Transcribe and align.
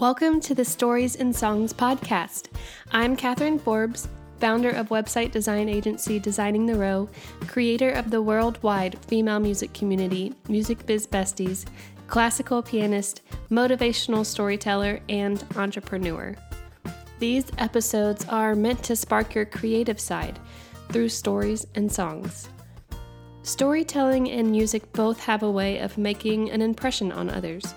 Welcome 0.00 0.38
to 0.42 0.54
the 0.54 0.64
Stories 0.64 1.16
and 1.16 1.34
Songs 1.34 1.72
podcast. 1.72 2.46
I'm 2.92 3.16
Katherine 3.16 3.58
Forbes, 3.58 4.06
founder 4.38 4.70
of 4.70 4.90
website 4.90 5.32
design 5.32 5.68
agency 5.68 6.20
Designing 6.20 6.66
the 6.66 6.76
Row, 6.76 7.08
creator 7.48 7.90
of 7.90 8.12
the 8.12 8.22
worldwide 8.22 8.96
female 9.06 9.40
music 9.40 9.74
community, 9.74 10.34
Music 10.48 10.86
Biz 10.86 11.08
Besties, 11.08 11.64
classical 12.06 12.62
pianist, 12.62 13.22
motivational 13.50 14.24
storyteller, 14.24 15.00
and 15.08 15.44
entrepreneur. 15.56 16.36
These 17.18 17.46
episodes 17.58 18.24
are 18.28 18.54
meant 18.54 18.84
to 18.84 18.94
spark 18.94 19.34
your 19.34 19.46
creative 19.46 19.98
side 19.98 20.38
through 20.92 21.08
stories 21.08 21.66
and 21.74 21.90
songs. 21.90 22.48
Storytelling 23.42 24.30
and 24.30 24.52
music 24.52 24.92
both 24.92 25.24
have 25.24 25.42
a 25.42 25.50
way 25.50 25.78
of 25.78 25.98
making 25.98 26.52
an 26.52 26.62
impression 26.62 27.10
on 27.10 27.28
others, 27.28 27.74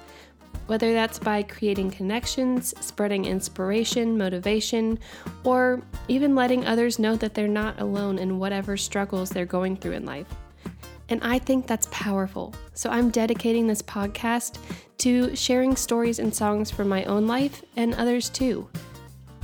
whether 0.72 0.94
that's 0.94 1.20
by 1.20 1.44
creating 1.44 1.92
connections, 1.92 2.74
spreading 2.80 3.26
inspiration, 3.26 4.18
motivation, 4.18 4.98
or 5.44 5.82
even 6.08 6.34
letting 6.34 6.66
others 6.66 6.98
know 6.98 7.14
that 7.18 7.34
they're 7.34 7.46
not 7.46 7.78
alone 7.82 8.18
in 8.18 8.40
whatever 8.40 8.78
struggles 8.78 9.30
they're 9.30 9.46
going 9.46 9.76
through 9.76 9.92
in 9.92 10.06
life. 10.06 10.34
And 11.10 11.22
I 11.26 11.40
think 11.40 11.68
that's 11.68 11.90
powerful. 11.92 12.56
So 12.74 12.90
I'm 12.90 13.10
dedicating 13.10 13.68
this 13.68 13.82
podcast 13.82 14.60
to 15.00 15.36
sharing 15.36 15.76
stories 15.76 16.20
and 16.20 16.34
songs 16.34 16.72
from 16.72 16.88
my 16.88 17.04
own 17.04 17.28
life 17.28 17.62
and 17.76 17.94
others 17.96 18.30
too. 18.30 18.70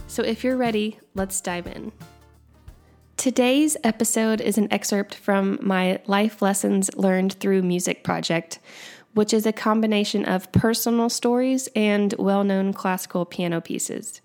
So 0.08 0.23
if 0.23 0.46
you're 0.46 0.56
ready, 0.56 0.98
let's 1.14 1.42
dive 1.42 1.68
in. 1.68 1.92
Today's 3.18 3.76
episode 3.84 4.40
is 4.40 4.58
an 4.58 4.72
excerpt 4.72 5.16
from 5.16 5.59
my 5.62 6.00
Life 6.06 6.42
Lessons 6.42 6.90
Learned 6.96 7.34
Through 7.34 7.64
Music 7.64 8.04
project, 8.04 8.59
which 9.18 9.34
is 9.34 9.48
a 9.48 9.52
combination 9.52 10.24
of 10.26 10.52
personal 10.52 11.10
stories 11.10 11.68
and 11.76 12.14
well 12.20 12.44
known 12.44 12.72
classical 12.72 13.26
piano 13.26 13.60
pieces. 13.60 14.22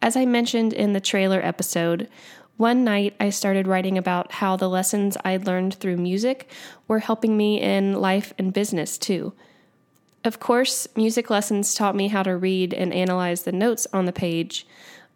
As 0.00 0.16
I 0.16 0.24
mentioned 0.24 0.72
in 0.72 0.94
the 0.94 1.00
trailer 1.00 1.44
episode, 1.44 2.08
one 2.56 2.84
night 2.84 3.14
I 3.20 3.28
started 3.28 3.66
writing 3.66 3.98
about 3.98 4.32
how 4.32 4.56
the 4.56 4.70
lessons 4.70 5.18
I'd 5.26 5.46
learned 5.46 5.74
through 5.74 5.98
music 5.98 6.50
were 6.88 7.00
helping 7.00 7.36
me 7.36 7.60
in 7.60 8.00
life 8.00 8.32
and 8.38 8.50
business 8.50 8.96
too. 8.96 9.34
Of 10.24 10.40
course, 10.40 10.88
music 10.96 11.28
lessons 11.28 11.74
taught 11.74 11.94
me 11.94 12.08
how 12.08 12.22
to 12.22 12.34
read 12.34 12.72
and 12.72 12.94
analyze 12.94 13.42
the 13.42 13.52
notes 13.52 13.86
on 13.92 14.06
the 14.06 14.12
page, 14.12 14.66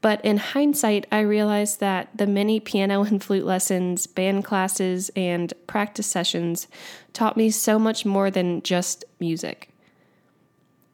but 0.01 0.25
in 0.25 0.37
hindsight, 0.37 1.07
I 1.11 1.21
realized 1.21 1.81
that 1.81 2.09
the 2.17 2.27
many 2.27 2.61
piano 2.61 3.03
and 3.05 3.23
flute 3.23 3.45
lessons, 3.45 4.07
band 4.07 4.45
classes, 4.45 5.11
and 5.17 5.53
practice 5.67 6.07
sessions 6.07 6.69
taught 7.13 7.37
me 7.37 7.51
so 7.51 7.79
much 7.79 8.05
more 8.05 8.31
than 8.31 8.63
just 8.63 9.05
music. 9.19 9.71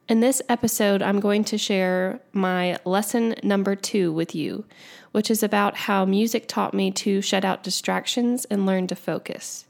In 0.07 0.19
this 0.19 0.41
episode, 0.49 1.01
I'm 1.01 1.19
going 1.19 1.43
to 1.45 1.57
share 1.57 2.19
my 2.31 2.77
lesson 2.85 3.33
number 3.41 3.75
two 3.75 4.13
with 4.13 4.35
you, 4.35 4.65
which 5.13 5.31
is 5.31 5.41
about 5.41 5.75
how 5.75 6.05
music 6.05 6.47
taught 6.47 6.75
me 6.75 6.91
to 6.91 7.21
shut 7.21 7.43
out 7.43 7.63
distractions 7.63 8.45
and 8.45 8.67
learn 8.67 8.85
to 8.87 8.95
focus. 8.95 9.65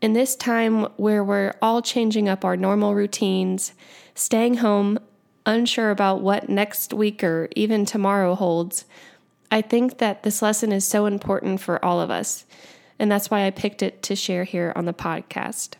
In 0.00 0.12
this 0.12 0.34
time 0.34 0.84
where 0.96 1.22
we're 1.22 1.54
all 1.62 1.82
changing 1.82 2.28
up 2.28 2.44
our 2.44 2.56
normal 2.56 2.96
routines, 2.96 3.74
staying 4.14 4.54
home, 4.54 4.98
unsure 5.48 5.90
about 5.90 6.20
what 6.20 6.48
next 6.48 6.92
week 6.92 7.24
or 7.24 7.48
even 7.56 7.84
tomorrow 7.84 8.34
holds, 8.34 8.84
I 9.50 9.62
think 9.62 9.98
that 9.98 10.22
this 10.22 10.42
lesson 10.42 10.70
is 10.70 10.86
so 10.86 11.06
important 11.06 11.60
for 11.60 11.82
all 11.84 12.00
of 12.00 12.10
us, 12.10 12.44
and 12.98 13.10
that's 13.10 13.30
why 13.30 13.46
I 13.46 13.50
picked 13.50 13.82
it 13.82 14.02
to 14.04 14.14
share 14.14 14.44
here 14.44 14.72
on 14.76 14.84
the 14.84 14.92
podcast. 14.92 15.74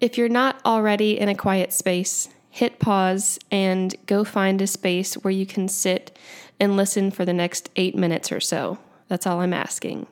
If 0.00 0.16
you're 0.16 0.28
not 0.28 0.60
already 0.64 1.18
in 1.18 1.28
a 1.28 1.34
quiet 1.34 1.72
space, 1.72 2.28
hit 2.50 2.78
pause 2.78 3.38
and 3.50 3.94
go 4.06 4.24
find 4.24 4.62
a 4.62 4.66
space 4.66 5.14
where 5.14 5.32
you 5.32 5.44
can 5.44 5.68
sit 5.68 6.16
and 6.60 6.76
listen 6.76 7.10
for 7.10 7.24
the 7.24 7.32
next 7.32 7.68
eight 7.76 7.96
minutes 7.96 8.30
or 8.30 8.40
so. 8.40 8.78
That's 9.08 9.26
all 9.26 9.40
I'm 9.40 9.52
asking. 9.52 10.06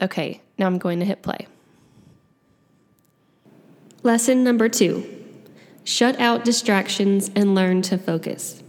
Okay, 0.00 0.40
now 0.58 0.66
I'm 0.66 0.78
going 0.78 1.00
to 1.00 1.06
hit 1.06 1.22
play. 1.22 1.46
Lesson 4.04 4.44
number 4.44 4.68
two 4.68 5.10
shut 5.82 6.20
out 6.20 6.44
distractions 6.44 7.30
and 7.34 7.54
learn 7.54 7.80
to 7.80 7.96
focus. 7.96 8.62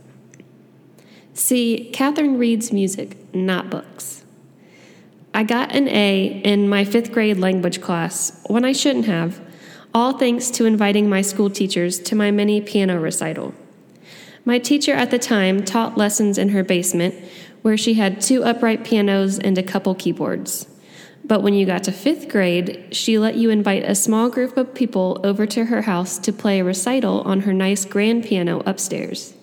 See, 1.33 1.89
Katherine 1.91 2.37
reads 2.37 2.71
music, 2.71 3.17
not 3.35 3.69
books. 3.69 4.23
I 5.33 5.43
got 5.43 5.75
an 5.75 5.89
A 5.89 6.41
in 6.45 6.69
my 6.69 6.85
fifth 6.85 7.11
grade 7.11 7.37
language 7.37 7.81
class 7.81 8.41
when 8.47 8.63
I 8.63 8.71
shouldn't 8.71 9.07
have, 9.07 9.41
all 9.93 10.17
thanks 10.17 10.49
to 10.51 10.65
inviting 10.65 11.09
my 11.09 11.21
school 11.21 11.49
teachers 11.49 11.99
to 11.99 12.15
my 12.15 12.31
mini 12.31 12.61
piano 12.61 12.97
recital. 12.97 13.53
My 14.45 14.57
teacher 14.57 14.93
at 14.93 15.11
the 15.11 15.19
time 15.19 15.65
taught 15.65 15.97
lessons 15.97 16.37
in 16.37 16.49
her 16.49 16.63
basement 16.63 17.13
where 17.61 17.75
she 17.75 17.95
had 17.95 18.21
two 18.21 18.45
upright 18.45 18.85
pianos 18.85 19.37
and 19.37 19.57
a 19.57 19.63
couple 19.63 19.95
keyboards. 19.95 20.67
But 21.27 21.41
when 21.41 21.55
you 21.55 21.65
got 21.65 21.83
to 21.85 21.91
fifth 21.91 22.29
grade, 22.29 22.89
she 22.91 23.17
let 23.17 23.35
you 23.35 23.49
invite 23.49 23.83
a 23.83 23.95
small 23.95 24.29
group 24.29 24.57
of 24.57 24.75
people 24.75 25.19
over 25.23 25.47
to 25.47 25.65
her 25.65 25.81
house 25.81 26.19
to 26.19 26.31
play 26.31 26.59
a 26.59 26.63
recital 26.63 27.21
on 27.21 27.41
her 27.41 27.53
nice 27.53 27.83
grand 27.83 28.25
piano 28.25 28.61
upstairs. 28.65 29.33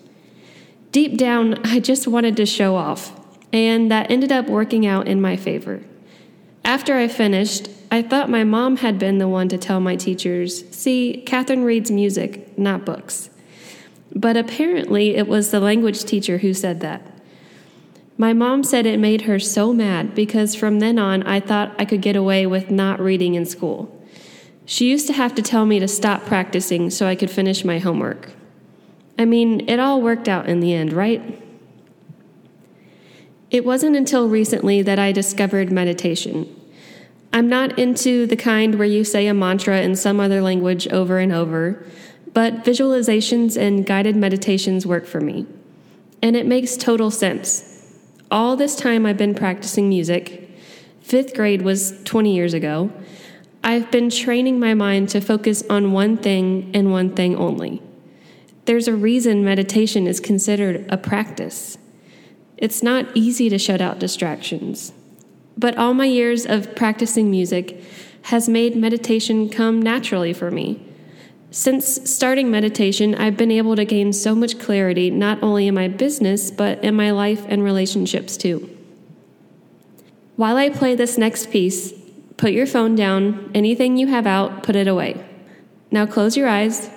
Deep 0.93 1.17
down, 1.17 1.55
I 1.65 1.81
just 1.81 2.07
wanted 2.07 2.37
to 2.37 2.45
show 2.45 2.77
off, 2.77 3.19
and 3.51 3.91
that 3.91 4.09
ended 4.09 4.31
up 4.31 4.47
working 4.47 4.85
out 4.85 5.07
in 5.07 5.19
my 5.19 5.35
favor. 5.35 5.83
After 6.63 6.95
I 6.95 7.09
finished, 7.09 7.69
I 7.91 8.01
thought 8.01 8.29
my 8.29 8.45
mom 8.45 8.77
had 8.77 8.97
been 8.97 9.17
the 9.17 9.27
one 9.27 9.49
to 9.49 9.57
tell 9.57 9.81
my 9.81 9.97
teachers, 9.97 10.63
see, 10.69 11.21
Katherine 11.25 11.65
reads 11.65 11.91
music, 11.91 12.57
not 12.57 12.85
books. 12.85 13.29
But 14.15 14.37
apparently, 14.37 15.15
it 15.15 15.27
was 15.27 15.51
the 15.51 15.59
language 15.59 16.05
teacher 16.05 16.37
who 16.37 16.53
said 16.53 16.79
that. 16.79 17.12
My 18.17 18.31
mom 18.31 18.63
said 18.63 18.85
it 18.85 18.99
made 18.99 19.21
her 19.21 19.39
so 19.39 19.73
mad 19.73 20.13
because 20.13 20.53
from 20.53 20.79
then 20.79 20.99
on 20.99 21.23
I 21.23 21.39
thought 21.39 21.73
I 21.79 21.85
could 21.85 22.01
get 22.01 22.15
away 22.15 22.45
with 22.45 22.69
not 22.69 22.99
reading 22.99 23.33
in 23.33 23.45
school. 23.45 23.89
She 24.65 24.89
used 24.89 25.07
to 25.07 25.13
have 25.13 25.33
to 25.35 25.41
tell 25.41 25.65
me 25.65 25.79
to 25.79 25.87
stop 25.87 26.23
practicing 26.25 26.89
so 26.89 27.07
I 27.07 27.15
could 27.15 27.31
finish 27.31 27.65
my 27.65 27.79
homework. 27.79 28.29
I 29.17 29.25
mean, 29.25 29.67
it 29.67 29.79
all 29.79 30.01
worked 30.01 30.27
out 30.27 30.47
in 30.47 30.59
the 30.59 30.73
end, 30.73 30.93
right? 30.93 31.41
It 33.49 33.65
wasn't 33.65 33.95
until 33.95 34.29
recently 34.29 34.81
that 34.83 34.99
I 34.99 35.11
discovered 35.11 35.71
meditation. 35.71 36.59
I'm 37.31 37.49
not 37.49 37.77
into 37.77 38.25
the 38.27 38.35
kind 38.35 38.75
where 38.75 38.87
you 38.87 39.03
say 39.03 39.27
a 39.27 39.33
mantra 39.33 39.81
in 39.81 39.95
some 39.95 40.19
other 40.19 40.41
language 40.41 40.87
over 40.89 41.17
and 41.17 41.31
over, 41.31 41.83
but 42.31 42.63
visualizations 42.63 43.59
and 43.59 43.85
guided 43.85 44.15
meditations 44.15 44.85
work 44.85 45.05
for 45.05 45.19
me. 45.19 45.47
And 46.21 46.35
it 46.35 46.45
makes 46.45 46.77
total 46.77 47.11
sense 47.11 47.72
all 48.31 48.55
this 48.55 48.75
time 48.75 49.05
I've 49.05 49.17
been 49.17 49.35
practicing 49.35 49.89
music, 49.89 50.49
fifth 51.01 51.35
grade 51.35 51.61
was 51.61 51.93
20 52.03 52.33
years 52.33 52.53
ago, 52.53 52.91
I've 53.63 53.89
been 53.91 54.09
training 54.09 54.59
my 54.59 54.73
mind 54.73 55.09
to 55.09 55.21
focus 55.21 55.63
on 55.69 55.93
one 55.93 56.17
thing 56.17 56.71
and 56.73 56.91
one 56.91 57.15
thing 57.15 57.35
only. 57.35 57.81
There's 58.65 58.87
a 58.87 58.95
reason 58.95 59.43
meditation 59.43 60.07
is 60.07 60.19
considered 60.19 60.85
a 60.89 60.97
practice. 60.97 61.77
It's 62.57 62.83
not 62.83 63.05
easy 63.13 63.49
to 63.49 63.57
shut 63.57 63.81
out 63.81 63.99
distractions. 63.99 64.93
But 65.57 65.77
all 65.77 65.93
my 65.93 66.05
years 66.05 66.45
of 66.45 66.75
practicing 66.75 67.29
music 67.29 67.81
has 68.23 68.49
made 68.49 68.75
meditation 68.75 69.49
come 69.49 69.81
naturally 69.81 70.33
for 70.33 70.49
me. 70.49 70.81
Since 71.53 72.09
starting 72.09 72.49
meditation, 72.49 73.13
I've 73.13 73.37
been 73.37 73.51
able 73.51 73.75
to 73.75 73.85
gain 73.85 74.11
so 74.11 74.33
much 74.33 74.57
clarity, 74.57 75.11
not 75.11 75.43
only 75.43 75.67
in 75.67 75.75
my 75.75 75.87
business, 75.87 76.49
but 76.49 76.83
in 76.83 76.95
my 76.95 77.11
life 77.11 77.45
and 77.47 77.63
relationships 77.63 78.37
too. 78.37 78.75
While 80.35 80.57
I 80.57 80.69
play 80.69 80.95
this 80.95 81.15
next 81.15 81.51
piece, 81.51 81.93
put 82.37 82.53
your 82.53 82.65
phone 82.65 82.95
down, 82.95 83.51
anything 83.53 83.97
you 83.97 84.07
have 84.07 84.25
out, 84.25 84.63
put 84.63 84.75
it 84.75 84.87
away. 84.87 85.23
Now 85.91 86.07
close 86.07 86.35
your 86.35 86.47
eyes 86.47 86.89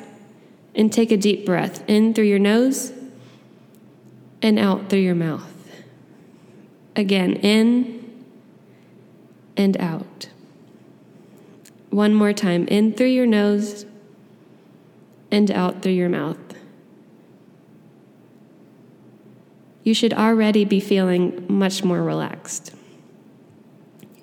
and 0.75 0.91
take 0.91 1.13
a 1.13 1.19
deep 1.19 1.45
breath 1.45 1.85
in 1.87 2.15
through 2.15 2.25
your 2.25 2.39
nose 2.39 2.95
and 4.41 4.59
out 4.59 4.89
through 4.89 5.01
your 5.01 5.15
mouth. 5.15 5.53
Again, 6.97 7.35
in 7.35 8.25
and 9.55 9.77
out. 9.77 10.31
One 11.91 12.15
more 12.15 12.33
time, 12.33 12.67
in 12.69 12.95
through 12.95 13.09
your 13.09 13.27
nose 13.27 13.85
and 15.31 15.51
out 15.51 15.83
through 15.83 15.93
your 15.93 16.09
mouth. 16.09 16.39
You 19.83 19.95
should 19.95 20.13
already 20.13 20.65
be 20.65 20.81
feeling 20.81 21.47
much 21.49 21.85
more 21.85 22.03
relaxed. 22.03 22.75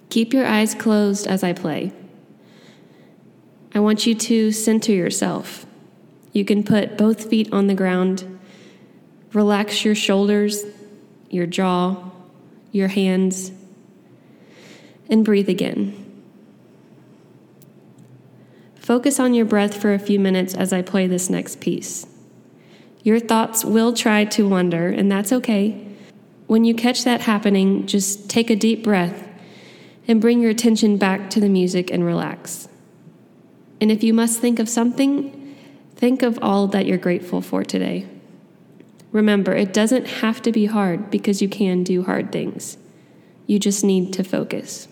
Keep 0.09 0.33
your 0.33 0.45
eyes 0.45 0.75
closed 0.75 1.25
as 1.25 1.43
I 1.43 1.53
play. 1.53 1.93
I 3.73 3.79
want 3.79 4.05
you 4.05 4.13
to 4.13 4.51
center 4.51 4.91
yourself. 4.91 5.65
You 6.31 6.45
can 6.45 6.63
put 6.63 6.97
both 6.97 7.29
feet 7.29 7.51
on 7.53 7.67
the 7.67 7.73
ground, 7.73 8.39
relax 9.33 9.85
your 9.85 9.95
shoulders, 9.95 10.63
your 11.29 11.47
jaw, 11.47 12.11
your 12.71 12.89
hands, 12.89 13.51
and 15.09 15.23
breathe 15.23 15.49
again. 15.49 16.12
Focus 18.83 19.17
on 19.17 19.33
your 19.33 19.45
breath 19.45 19.81
for 19.81 19.93
a 19.93 19.99
few 19.99 20.19
minutes 20.19 20.53
as 20.53 20.73
I 20.73 20.81
play 20.81 21.07
this 21.07 21.29
next 21.29 21.61
piece. 21.61 22.05
Your 23.01 23.17
thoughts 23.17 23.63
will 23.63 23.93
try 23.93 24.25
to 24.25 24.47
wander, 24.47 24.89
and 24.89 25.09
that's 25.09 25.31
okay. 25.31 25.87
When 26.47 26.65
you 26.65 26.75
catch 26.75 27.05
that 27.05 27.21
happening, 27.21 27.87
just 27.87 28.29
take 28.29 28.49
a 28.49 28.57
deep 28.57 28.83
breath 28.83 29.25
and 30.05 30.19
bring 30.19 30.41
your 30.41 30.51
attention 30.51 30.97
back 30.97 31.29
to 31.29 31.39
the 31.39 31.47
music 31.47 31.91
and 31.91 32.05
relax. 32.05 32.67
And 33.79 33.89
if 33.89 34.03
you 34.03 34.13
must 34.13 34.41
think 34.41 34.59
of 34.59 34.67
something, 34.67 35.55
think 35.95 36.21
of 36.21 36.37
all 36.41 36.67
that 36.67 36.85
you're 36.85 36.97
grateful 36.97 37.41
for 37.41 37.63
today. 37.63 38.05
Remember, 39.13 39.53
it 39.53 39.71
doesn't 39.71 40.07
have 40.07 40.41
to 40.41 40.51
be 40.51 40.65
hard 40.65 41.09
because 41.09 41.41
you 41.41 41.47
can 41.47 41.83
do 41.83 42.03
hard 42.03 42.33
things. 42.33 42.77
You 43.47 43.59
just 43.59 43.85
need 43.85 44.11
to 44.13 44.25
focus. 44.25 44.89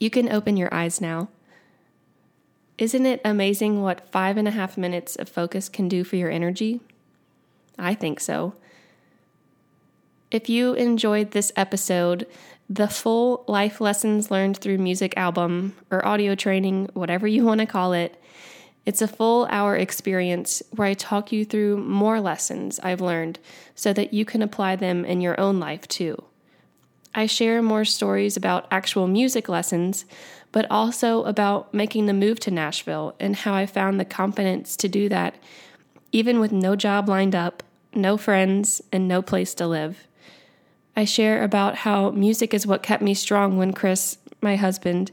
You 0.00 0.10
can 0.10 0.32
open 0.32 0.56
your 0.56 0.72
eyes 0.74 1.00
now. 1.00 1.28
Isn't 2.78 3.04
it 3.04 3.20
amazing 3.22 3.82
what 3.82 4.08
five 4.10 4.38
and 4.38 4.48
a 4.48 4.52
half 4.52 4.78
minutes 4.78 5.14
of 5.14 5.28
focus 5.28 5.68
can 5.68 5.86
do 5.86 6.02
for 6.02 6.16
your 6.16 6.30
energy? 6.30 6.80
I 7.78 7.94
think 7.94 8.18
so. 8.18 8.54
If 10.30 10.48
you 10.48 10.72
enjoyed 10.72 11.32
this 11.32 11.52
episode, 11.54 12.26
the 12.68 12.88
full 12.88 13.44
Life 13.46 13.80
Lessons 13.80 14.30
Learned 14.30 14.56
Through 14.56 14.78
Music 14.78 15.12
album 15.18 15.76
or 15.90 16.06
audio 16.06 16.34
training, 16.34 16.88
whatever 16.94 17.26
you 17.26 17.44
want 17.44 17.60
to 17.60 17.66
call 17.66 17.92
it, 17.92 18.16
it's 18.86 19.02
a 19.02 19.08
full 19.08 19.46
hour 19.50 19.76
experience 19.76 20.62
where 20.70 20.88
I 20.88 20.94
talk 20.94 21.32
you 21.32 21.44
through 21.44 21.76
more 21.76 22.20
lessons 22.20 22.80
I've 22.82 23.02
learned 23.02 23.38
so 23.74 23.92
that 23.92 24.14
you 24.14 24.24
can 24.24 24.40
apply 24.40 24.76
them 24.76 25.04
in 25.04 25.20
your 25.20 25.38
own 25.38 25.60
life 25.60 25.86
too. 25.86 26.24
I 27.14 27.26
share 27.26 27.60
more 27.62 27.84
stories 27.84 28.36
about 28.36 28.66
actual 28.70 29.06
music 29.08 29.48
lessons, 29.48 30.04
but 30.52 30.66
also 30.70 31.24
about 31.24 31.72
making 31.74 32.06
the 32.06 32.12
move 32.12 32.38
to 32.40 32.50
Nashville 32.50 33.14
and 33.18 33.36
how 33.36 33.54
I 33.54 33.66
found 33.66 33.98
the 33.98 34.04
confidence 34.04 34.76
to 34.76 34.88
do 34.88 35.08
that, 35.08 35.34
even 36.12 36.40
with 36.40 36.52
no 36.52 36.76
job 36.76 37.08
lined 37.08 37.34
up, 37.34 37.62
no 37.94 38.16
friends, 38.16 38.80
and 38.92 39.08
no 39.08 39.22
place 39.22 39.54
to 39.54 39.66
live. 39.66 40.06
I 40.96 41.04
share 41.04 41.42
about 41.42 41.76
how 41.76 42.10
music 42.10 42.52
is 42.54 42.66
what 42.66 42.82
kept 42.82 43.02
me 43.02 43.14
strong 43.14 43.56
when 43.56 43.72
Chris, 43.72 44.18
my 44.40 44.56
husband, 44.56 45.10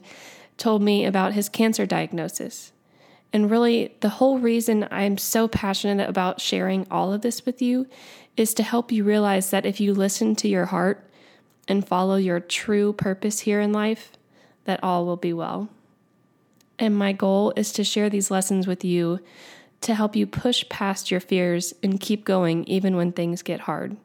told 0.58 0.82
me 0.82 1.06
about 1.06 1.34
his 1.34 1.50
cancer 1.50 1.86
diagnosis. 1.86 2.72
And 3.34 3.52
really, 3.52 3.96
the 4.00 4.10
whole 4.10 4.40
reason 4.40 4.88
I'm 4.90 5.18
so 5.18 5.48
passionate 5.48 6.10
about 6.10 6.42
sharing 6.42 6.88
all 6.90 7.14
of 7.14 7.22
this 7.22 7.46
with 7.46 7.62
you 7.62 7.88
is 8.36 8.54
to 8.56 8.64
help 8.64 8.92
you 8.92 9.04
realize 9.04 9.50
that 9.50 9.66
if 9.66 9.80
you 9.80 9.94
listen 9.94 10.36
to 10.38 10.48
your 10.48 10.66
heart, 10.66 11.07
and 11.68 11.88
follow 11.88 12.16
your 12.16 12.40
true 12.40 12.94
purpose 12.94 13.42
here 13.42 13.60
in 13.60 13.72
life, 13.72 14.12
that 14.66 14.84
all 14.84 15.06
will 15.06 15.18
be 15.18 15.34
well. 15.34 15.70
And 16.80 16.96
my 16.96 17.12
goal 17.12 17.54
is 17.56 17.72
to 17.74 17.84
share 17.84 18.10
these 18.10 18.32
lessons 18.32 18.68
with 18.68 18.84
you 18.84 19.20
to 19.82 19.96
help 19.96 20.16
you 20.16 20.26
push 20.26 20.68
past 20.70 21.12
your 21.12 21.20
fears 21.20 21.74
and 21.84 22.00
keep 22.00 22.26
going 22.26 22.64
even 22.66 22.96
when 22.96 23.12
things 23.12 23.42
get 23.42 23.62
hard. 23.62 23.98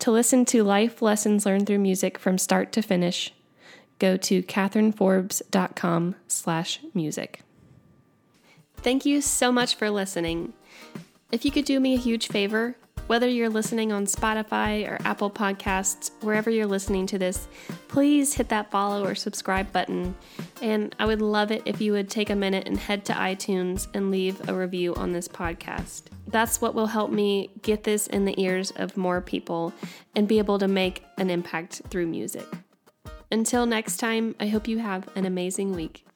To 0.00 0.10
listen 0.12 0.44
to 0.46 0.62
life 0.62 1.02
lessons 1.02 1.44
learned 1.44 1.66
through 1.66 1.78
music 1.78 2.18
from 2.18 2.38
start 2.38 2.72
to 2.72 2.82
finish, 2.82 3.32
go 3.98 4.16
to 4.16 4.42
katherineforbes.com 4.42 6.14
slash 6.28 6.80
music. 6.94 7.40
Thank 8.76 9.04
you 9.04 9.20
so 9.20 9.50
much 9.50 9.74
for 9.74 9.90
listening. 9.90 10.52
If 11.32 11.44
you 11.44 11.50
could 11.50 11.64
do 11.64 11.80
me 11.80 11.94
a 11.94 11.98
huge 11.98 12.28
favor, 12.28 12.76
whether 13.08 13.26
you're 13.26 13.48
listening 13.48 13.90
on 13.90 14.04
Spotify 14.04 14.88
or 14.88 14.98
Apple 15.04 15.30
Podcasts, 15.30 16.10
wherever 16.22 16.50
you're 16.50 16.66
listening 16.66 17.06
to 17.06 17.18
this, 17.18 17.48
please 17.88 18.34
hit 18.34 18.50
that 18.50 18.70
follow 18.70 19.04
or 19.04 19.14
subscribe 19.14 19.72
button. 19.72 20.14
And 20.60 20.94
I 20.98 21.06
would 21.06 21.22
love 21.22 21.50
it 21.50 21.62
if 21.64 21.80
you 21.80 21.92
would 21.92 22.10
take 22.10 22.28
a 22.30 22.36
minute 22.36 22.68
and 22.68 22.78
head 22.78 23.06
to 23.06 23.14
iTunes 23.14 23.88
and 23.94 24.10
leave 24.10 24.48
a 24.48 24.54
review 24.54 24.94
on 24.94 25.12
this 25.12 25.26
podcast. 25.26 26.02
That's 26.26 26.60
what 26.60 26.74
will 26.74 26.86
help 26.86 27.10
me 27.10 27.50
get 27.62 27.82
this 27.82 28.06
in 28.06 28.26
the 28.26 28.38
ears 28.40 28.72
of 28.76 28.96
more 28.96 29.22
people 29.22 29.72
and 30.14 30.28
be 30.28 30.38
able 30.38 30.58
to 30.58 30.68
make 30.68 31.02
an 31.16 31.30
impact 31.30 31.80
through 31.88 32.06
music. 32.06 32.46
Until 33.32 33.64
next 33.64 33.96
time, 33.96 34.34
I 34.38 34.48
hope 34.48 34.68
you 34.68 34.78
have 34.78 35.08
an 35.16 35.24
amazing 35.24 35.72
week. 35.72 36.07